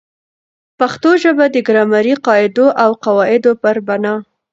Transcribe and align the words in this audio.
پښتو 0.79 1.09
ژبه 1.23 1.45
د 1.51 1.55
ګرامري 1.67 2.13
قاعدو 2.25 2.65
او 2.83 2.89
قوا 3.03 3.23
عدو 3.33 3.51
پر 3.63 3.75
بناء 3.87 4.19